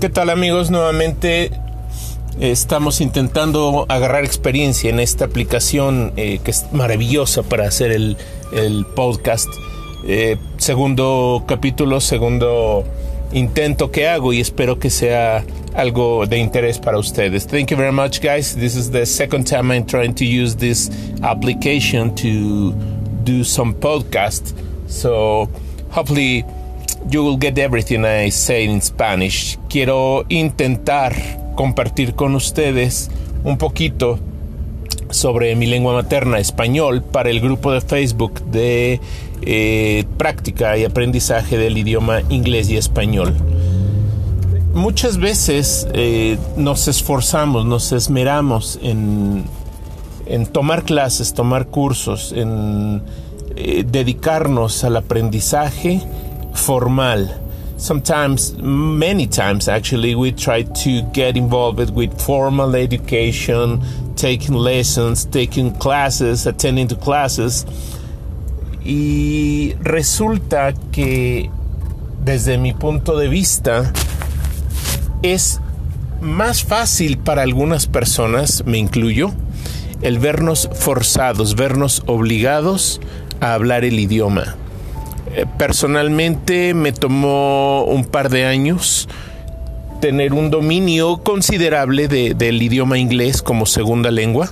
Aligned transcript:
¿Qué 0.00 0.08
tal 0.08 0.30
amigos? 0.30 0.70
Nuevamente 0.70 1.50
estamos 2.40 3.02
intentando 3.02 3.84
agarrar 3.90 4.24
experiencia 4.24 4.88
en 4.88 4.98
esta 4.98 5.26
aplicación 5.26 6.14
eh, 6.16 6.40
que 6.42 6.52
es 6.52 6.72
maravillosa 6.72 7.42
para 7.42 7.68
hacer 7.68 7.92
el, 7.92 8.16
el 8.54 8.86
podcast. 8.86 9.46
Eh, 10.06 10.38
segundo 10.56 11.44
capítulo, 11.46 12.00
segundo 12.00 12.82
intento 13.32 13.90
que 13.90 14.08
hago 14.08 14.32
y 14.32 14.40
espero 14.40 14.78
que 14.78 14.88
sea 14.88 15.44
algo 15.74 16.24
de 16.26 16.38
interés 16.38 16.78
para 16.78 16.96
ustedes. 16.96 17.46
Thank 17.46 17.66
you 17.66 17.76
very 17.76 17.92
much 17.92 18.22
guys. 18.22 18.56
This 18.56 18.76
is 18.76 18.90
the 18.90 19.04
second 19.04 19.46
time 19.46 19.70
I'm 19.70 19.84
trying 19.84 20.14
to 20.14 20.24
use 20.24 20.56
this 20.56 20.90
application 21.22 22.14
to 22.14 22.72
do 23.22 23.44
some 23.44 23.74
podcast. 23.74 24.54
So 24.88 25.50
hopefully 25.90 26.46
You 27.08 27.24
will 27.24 27.38
get 27.38 27.58
everything 27.58 28.04
I 28.04 28.30
say 28.30 28.64
in 28.64 28.80
Spanish. 28.82 29.58
Quiero 29.68 30.24
intentar 30.28 31.14
compartir 31.56 32.14
con 32.14 32.34
ustedes 32.34 33.10
un 33.42 33.56
poquito 33.56 34.18
sobre 35.10 35.56
mi 35.56 35.66
lengua 35.66 35.94
materna, 35.94 36.38
español, 36.38 37.02
para 37.02 37.30
el 37.30 37.40
grupo 37.40 37.72
de 37.72 37.80
Facebook 37.80 38.40
de 38.44 39.00
eh, 39.42 40.04
práctica 40.16 40.76
y 40.76 40.84
aprendizaje 40.84 41.58
del 41.58 41.78
idioma 41.78 42.22
inglés 42.28 42.68
y 42.70 42.76
español. 42.76 43.34
Muchas 44.74 45.18
veces 45.18 45.88
eh, 45.94 46.38
nos 46.56 46.86
esforzamos, 46.86 47.66
nos 47.66 47.90
esmeramos 47.92 48.78
en, 48.82 49.44
tomar 50.52 50.84
clases, 50.84 51.34
tomar 51.34 51.66
cursos, 51.66 52.32
en 52.32 53.02
eh, 53.56 53.84
dedicarnos 53.84 54.84
al 54.84 54.96
aprendizaje 54.96 56.00
formal. 56.60 57.28
Sometimes, 57.76 58.54
many 58.58 59.26
times 59.26 59.66
actually, 59.66 60.14
we 60.14 60.32
try 60.32 60.62
to 60.62 61.02
get 61.12 61.36
involved 61.36 61.90
with 61.94 62.20
formal 62.20 62.76
education, 62.76 63.80
taking 64.16 64.54
lessons, 64.54 65.24
taking 65.24 65.72
classes, 65.78 66.46
attending 66.46 66.88
to 66.88 66.96
classes. 66.96 67.64
Y 68.84 69.74
resulta 69.80 70.74
que, 70.92 71.50
desde 72.22 72.58
mi 72.58 72.74
punto 72.74 73.16
de 73.16 73.28
vista, 73.28 73.90
es 75.22 75.60
más 76.20 76.62
fácil 76.62 77.16
para 77.18 77.42
algunas 77.42 77.86
personas, 77.86 78.62
me 78.66 78.76
incluyo, 78.76 79.32
el 80.02 80.18
vernos 80.18 80.68
forzados, 80.74 81.56
vernos 81.56 82.02
obligados 82.06 83.00
a 83.40 83.54
hablar 83.54 83.84
el 83.84 83.98
idioma. 83.98 84.56
Eh, 85.32 85.46
personalmente 85.58 86.74
me 86.74 86.92
tomó 86.92 87.84
un 87.84 88.04
par 88.04 88.30
de 88.30 88.46
años 88.46 89.08
tener 90.00 90.32
un 90.32 90.50
dominio 90.50 91.18
considerable 91.18 92.08
del 92.08 92.62
idioma 92.62 92.98
inglés 92.98 93.42
como 93.42 93.66
segunda 93.66 94.10
lengua, 94.10 94.50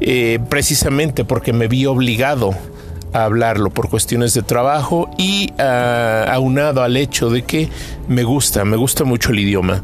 eh, 0.00 0.38
precisamente 0.48 1.24
porque 1.24 1.52
me 1.52 1.66
vi 1.66 1.86
obligado 1.86 2.54
a 3.12 3.24
hablarlo 3.24 3.70
por 3.70 3.90
cuestiones 3.90 4.32
de 4.32 4.42
trabajo 4.42 5.10
y 5.18 5.52
ah, 5.58 6.26
aunado 6.32 6.82
al 6.82 6.96
hecho 6.96 7.30
de 7.30 7.42
que 7.42 7.68
me 8.08 8.22
gusta, 8.22 8.64
me 8.64 8.76
gusta 8.76 9.04
mucho 9.04 9.32
el 9.32 9.40
idioma. 9.40 9.82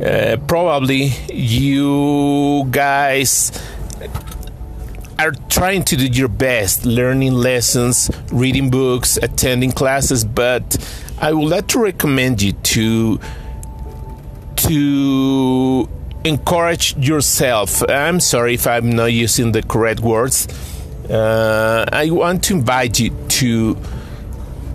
Eh, 0.00 0.38
probably 0.46 1.12
you 1.32 2.66
guys 2.70 3.52
are 5.18 5.32
trying 5.48 5.84
to 5.84 5.96
do 5.96 6.06
your 6.06 6.28
best, 6.28 6.84
learning 6.84 7.34
lessons, 7.34 8.10
reading 8.32 8.70
books, 8.70 9.16
attending 9.16 9.72
classes, 9.72 10.24
but 10.24 10.76
I 11.20 11.32
would 11.32 11.48
like 11.48 11.68
to 11.68 11.78
recommend 11.78 12.42
you 12.42 12.52
to 12.52 13.20
to 14.56 15.88
encourage 16.24 16.96
yourself. 16.96 17.82
I'm 17.88 18.18
sorry 18.20 18.54
if 18.54 18.66
I'm 18.66 18.90
not 18.90 19.12
using 19.12 19.52
the 19.52 19.62
correct 19.62 20.00
words. 20.00 20.48
Uh, 21.08 21.84
I 21.92 22.10
want 22.10 22.44
to 22.44 22.54
invite 22.54 22.98
you 22.98 23.10
to 23.28 23.76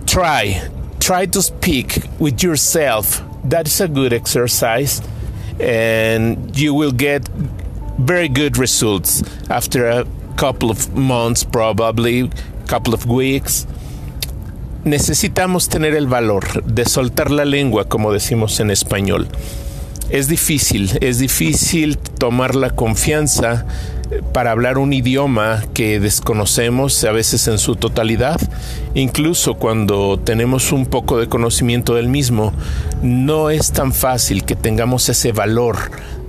try 0.06 0.68
try 1.00 1.26
to 1.26 1.42
speak 1.42 2.04
with 2.18 2.42
yourself. 2.42 3.22
That 3.44 3.66
is 3.66 3.80
a 3.80 3.88
good 3.88 4.12
exercise, 4.12 5.02
and 5.58 6.56
you 6.56 6.72
will 6.74 6.92
get 6.92 7.28
very 7.98 8.28
good 8.28 8.56
results 8.56 9.22
after 9.50 9.86
a 9.86 10.06
couple 10.40 10.70
of 10.70 10.94
months, 10.94 11.44
probably, 11.44 12.30
couple 12.66 12.94
of 12.94 13.04
weeks. 13.06 13.66
Necesitamos 14.84 15.68
tener 15.68 15.94
el 15.94 16.06
valor 16.06 16.64
de 16.64 16.86
soltar 16.86 17.30
la 17.30 17.44
lengua, 17.44 17.84
como 17.84 18.10
decimos 18.10 18.58
en 18.60 18.70
español. 18.70 19.28
Es 20.08 20.28
difícil, 20.28 20.96
es 21.02 21.18
difícil 21.18 21.98
tomar 21.98 22.54
la 22.54 22.70
confianza 22.70 23.66
eh, 24.10 24.22
para 24.32 24.52
hablar 24.52 24.78
un 24.78 24.94
idioma 24.94 25.62
que 25.74 26.00
desconocemos 26.00 27.04
a 27.04 27.12
veces 27.12 27.46
en 27.46 27.58
su 27.58 27.76
totalidad, 27.76 28.40
incluso 28.94 29.54
cuando 29.54 30.18
tenemos 30.18 30.72
un 30.72 30.86
poco 30.86 31.18
de 31.18 31.28
conocimiento 31.28 31.94
del 31.96 32.08
mismo, 32.08 32.54
no 33.02 33.50
es 33.50 33.72
tan 33.72 33.92
fácil 33.92 34.44
que 34.44 34.56
tengamos 34.56 35.10
ese 35.10 35.32
valor 35.32 35.76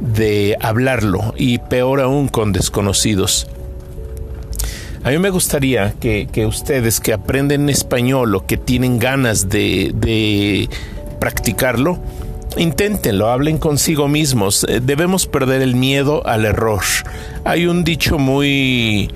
de 0.02 0.58
hablarlo 0.60 1.34
y 1.38 1.60
peor 1.60 2.02
aún 2.02 2.28
con 2.28 2.52
desconocidos. 2.52 3.48
A 5.04 5.10
mí 5.10 5.18
me 5.18 5.32
gustaría 5.32 5.94
que, 6.00 6.46
ustedes 6.46 7.00
que 7.00 7.12
aprenden 7.12 7.70
español 7.70 8.36
o 8.36 8.46
que 8.46 8.58
tienen 8.58 9.00
ganas 9.00 9.50
de, 9.50 10.70
practicarlo, 11.20 12.00
inténtenlo, 12.56 13.30
hablen 13.30 13.58
consigo 13.58 14.08
mismos. 14.08 14.64
Eh, 14.70 14.80
debemos 14.80 15.26
perder 15.26 15.64
el 15.64 15.76
miedo 15.76 16.26
al 16.28 16.46
error. 16.46 16.82
Hay 17.46 17.66
un 17.66 17.84
dicho 17.84 18.20
muy 18.20 19.12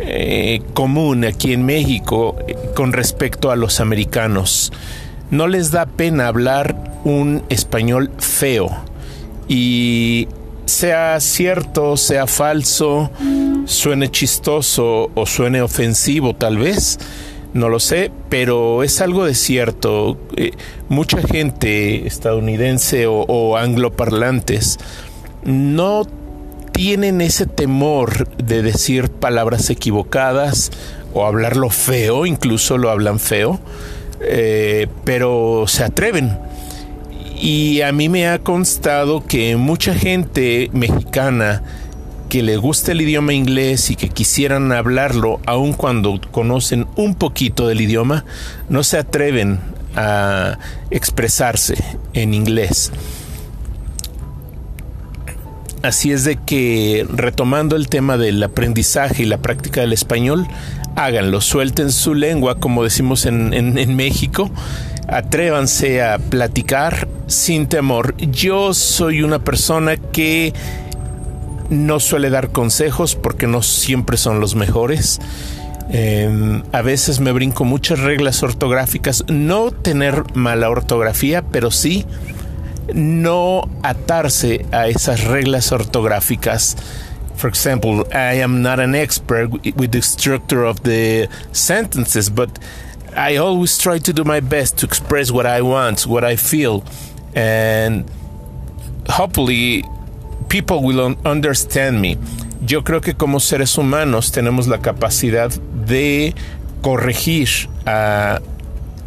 eh, 0.00 0.60
común 0.74 1.24
aquí 1.24 1.52
en 1.52 1.64
México 1.64 2.36
eh, 2.48 2.56
con 2.74 2.92
respecto 2.92 3.52
a 3.52 3.56
los 3.56 3.78
americanos. 3.78 4.72
No 5.30 5.46
les 5.46 5.70
da 5.70 5.86
pena 5.86 6.26
hablar 6.26 7.00
un 7.04 7.44
español 7.48 8.10
feo. 8.18 8.70
Y 9.46 10.26
sea 10.64 11.20
cierto, 11.20 11.96
sea 11.96 12.26
falso, 12.26 13.10
suene 13.68 14.10
chistoso 14.10 15.10
o 15.14 15.26
suene 15.26 15.60
ofensivo 15.60 16.34
tal 16.34 16.56
vez, 16.56 16.98
no 17.52 17.68
lo 17.68 17.78
sé, 17.78 18.10
pero 18.28 18.82
es 18.82 19.00
algo 19.00 19.26
de 19.26 19.34
cierto. 19.34 20.18
Eh, 20.36 20.52
mucha 20.88 21.20
gente 21.20 22.06
estadounidense 22.06 23.06
o, 23.06 23.56
angloparlantes 23.56 24.78
no 25.44 26.06
tienen 26.72 27.20
ese 27.20 27.46
temor 27.46 28.28
de 28.36 28.62
decir 28.62 29.10
palabras 29.10 29.68
equivocadas 29.68 30.70
o 31.12 31.26
hablarlo 31.26 31.68
feo, 31.68 32.24
incluso 32.24 32.78
lo 32.78 32.90
hablan 32.90 33.18
feo, 33.18 33.60
eh, 34.20 34.88
pero 35.04 35.64
se 35.66 35.84
atreven 35.84 36.38
y 37.40 37.82
a 37.82 37.92
mí 37.92 38.08
me 38.08 38.28
ha 38.28 38.38
constado 38.40 39.24
que 39.24 39.56
mucha 39.56 39.94
gente 39.94 40.70
mexicana 40.72 41.62
que 42.28 42.42
le 42.42 42.56
gusta 42.56 42.92
el 42.92 43.00
idioma 43.00 43.32
inglés 43.32 43.90
y 43.90 43.96
que 43.96 44.08
quisieran 44.08 44.72
hablarlo, 44.72 45.40
aun 45.46 45.72
cuando 45.72 46.20
conocen 46.30 46.86
un 46.96 47.14
poquito 47.14 47.66
del 47.66 47.80
idioma, 47.80 48.24
no 48.68 48.84
se 48.84 48.98
atreven 48.98 49.58
a 49.96 50.58
expresarse 50.90 51.82
en 52.12 52.34
inglés. 52.34 52.92
Así 55.82 56.12
es 56.12 56.24
de 56.24 56.36
que, 56.36 57.06
retomando 57.08 57.76
el 57.76 57.88
tema 57.88 58.16
del 58.16 58.42
aprendizaje 58.42 59.22
y 59.22 59.26
la 59.26 59.38
práctica 59.38 59.80
del 59.80 59.92
español, 59.92 60.46
háganlo, 60.96 61.40
suelten 61.40 61.92
su 61.92 62.14
lengua, 62.14 62.58
como 62.58 62.82
decimos 62.82 63.26
en, 63.26 63.54
en 63.54 63.96
México, 63.96 64.50
atrévanse 65.06 66.02
a 66.02 66.18
platicar 66.18 67.08
sin 67.26 67.66
temor. 67.66 68.16
Yo 68.18 68.74
soy 68.74 69.22
una 69.22 69.38
persona 69.38 69.96
que 69.96 70.52
no 71.70 72.00
suele 72.00 72.30
dar 72.30 72.50
consejos 72.50 73.14
porque 73.14 73.46
no 73.46 73.62
siempre 73.62 74.16
son 74.16 74.40
los 74.40 74.54
mejores. 74.54 75.20
Em, 75.90 76.62
a 76.72 76.82
veces 76.82 77.18
me 77.20 77.32
brinco 77.32 77.64
muchas 77.64 78.00
reglas 78.00 78.42
ortográficas. 78.42 79.24
No 79.28 79.70
tener 79.70 80.34
mala 80.34 80.68
ortografía, 80.70 81.42
pero 81.42 81.70
sí 81.70 82.06
no 82.94 83.68
atarse 83.82 84.64
a 84.72 84.88
esas 84.88 85.24
reglas 85.24 85.72
ortográficas. 85.72 86.76
For 87.36 87.48
example, 87.48 88.04
I 88.12 88.42
am 88.42 88.62
not 88.62 88.80
an 88.80 88.94
expert 88.94 89.50
with 89.76 89.92
the 89.92 90.02
structure 90.02 90.64
of 90.64 90.82
the 90.82 91.28
sentences, 91.52 92.30
but 92.30 92.50
I 93.16 93.36
always 93.36 93.78
try 93.78 93.98
to 93.98 94.12
do 94.12 94.24
my 94.24 94.40
best 94.40 94.78
to 94.78 94.86
express 94.86 95.30
what 95.30 95.46
I 95.46 95.62
want, 95.62 96.06
what 96.06 96.24
I 96.24 96.36
feel, 96.36 96.82
and 97.34 98.04
hopefully 99.08 99.84
people 100.48 100.78
will 100.78 101.16
understand 101.24 102.00
me. 102.00 102.18
Yo 102.60 102.82
creo 102.82 103.00
que 103.00 103.14
como 103.14 103.40
seres 103.40 103.78
humanos 103.78 104.32
tenemos 104.32 104.66
la 104.66 104.78
capacidad 104.78 105.50
de 105.86 106.34
corregir 106.82 107.48
a 107.86 108.40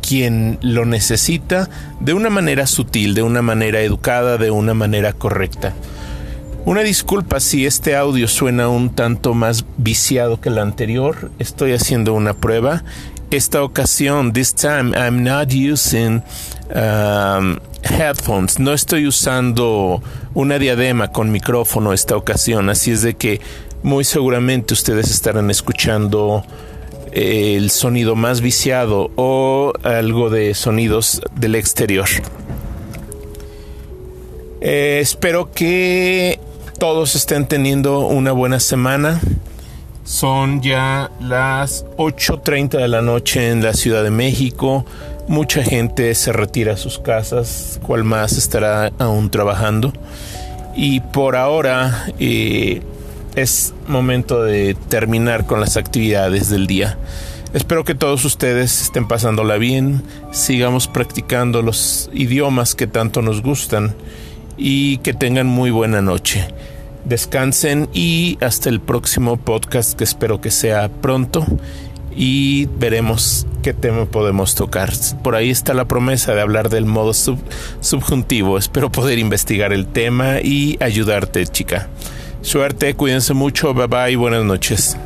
quien 0.02 0.58
lo 0.62 0.86
necesita 0.86 1.70
de 2.00 2.14
una 2.14 2.30
manera 2.30 2.66
sutil, 2.68 3.14
de 3.14 3.24
una 3.24 3.42
manera 3.42 3.82
educada, 3.82 4.38
de 4.38 4.52
una 4.52 4.74
manera 4.74 5.14
correcta. 5.14 5.74
Una 6.64 6.82
disculpa 6.82 7.40
si 7.40 7.66
este 7.66 7.96
audio 7.96 8.28
suena 8.28 8.70
un 8.70 8.92
tanto 8.92 9.34
más 9.34 9.66
viciado 9.78 10.40
que 10.40 10.50
el 10.50 10.60
anterior. 10.60 11.32
Estoy 11.40 11.74
haciendo 11.74 12.14
una 12.14 12.34
prueba. 12.34 12.84
Esta 13.32 13.64
ocasión, 13.64 14.34
this 14.34 14.54
time, 14.54 14.96
I'm 14.96 15.24
not 15.24 15.52
using 15.52 16.22
um, 16.76 17.58
headphones. 17.92 18.60
No 18.60 18.74
estoy 18.74 19.08
usando 19.08 20.02
una 20.34 20.58
diadema 20.58 21.12
con 21.12 21.32
micrófono 21.32 21.94
esta 21.94 22.16
ocasión. 22.16 22.70
Así 22.70 22.92
es 22.92 23.02
de 23.02 23.16
que 23.16 23.42
muy 23.84 24.04
seguramente 24.04 24.74
ustedes 24.74 25.12
estarán 25.12 25.50
escuchando 25.50 26.44
eh, 27.12 27.56
el 27.58 27.72
sonido 27.72 28.16
más 28.16 28.42
viciado 28.42 29.12
o 29.16 29.74
algo 29.84 30.30
de 30.30 30.54
sonidos 30.54 31.22
del 31.36 31.56
exterior. 31.56 32.08
Eh, 34.62 35.00
espero 35.02 35.52
que 35.52 36.40
todos 36.78 37.16
estén 37.16 37.48
teniendo 37.48 38.00
una 38.00 38.32
buena 38.32 38.60
semana. 38.60 39.20
Son 40.04 40.62
ya 40.62 41.12
las 41.20 41.86
8.30 41.98 42.78
de 42.78 42.88
la 42.88 43.02
noche 43.02 43.50
en 43.50 43.64
la 43.64 43.74
Ciudad 43.74 44.04
de 44.04 44.12
México. 44.12 44.86
Mucha 45.32 45.64
gente 45.64 46.14
se 46.14 46.34
retira 46.34 46.74
a 46.74 46.78
sus 46.78 47.00
casas, 47.00 47.80
cual 47.84 48.04
más 48.04 48.34
estará 48.34 48.92
aún 49.00 49.30
trabajando. 49.32 49.94
Y 50.76 51.00
por 51.00 51.38
ahora 51.38 52.06
eh, 52.20 52.82
es 53.36 53.74
momento 53.88 54.44
de 54.44 54.76
terminar 54.90 55.46
con 55.46 55.62
las 55.62 55.78
actividades 55.78 56.50
del 56.50 56.68
día. 56.68 56.98
Espero 57.54 57.86
que 57.86 57.96
todos 57.96 58.26
ustedes 58.26 58.82
estén 58.82 59.08
pasándola 59.08 59.56
bien, 59.56 60.04
sigamos 60.34 60.90
practicando 60.90 61.62
los 61.62 62.10
idiomas 62.12 62.76
que 62.76 62.88
tanto 62.88 63.22
nos 63.22 63.42
gustan 63.42 63.96
y 64.58 64.98
que 64.98 65.14
tengan 65.14 65.48
muy 65.48 65.72
buena 65.72 66.02
noche 66.02 66.46
descansen 67.06 67.90
y 67.94 68.38
hasta 68.42 68.70
el 68.70 68.80
próximo 68.80 69.38
podcast 69.38 69.98
que 69.98 70.04
espero 70.04 70.40
que 70.40 70.52
sea 70.52 70.88
pronto 70.90 71.46
y 72.16 72.66
veremos 72.78 73.46
qué 73.62 73.74
tema 73.74 74.06
podemos 74.06 74.56
tocar. 74.56 74.92
Por 75.24 75.36
ahí 75.36 75.50
está 75.50 75.74
la 75.74 75.86
promesa 75.86 76.34
de 76.34 76.42
hablar 76.42 76.70
del 76.70 76.86
modo 76.86 77.14
subjuntivo. 77.14 78.58
Espero 78.58 78.92
poder 78.92 79.20
investigar 79.20 79.74
el 79.74 79.88
tema 79.88 80.42
y 80.42 80.78
ayudarte, 80.82 81.46
chica. 81.48 81.90
Suerte, 82.42 82.96
cuídense 82.96 83.34
mucho, 83.34 83.74
bye 83.74 83.88
bye, 83.88 84.16
buenas 84.16 84.44
noches. 84.44 84.98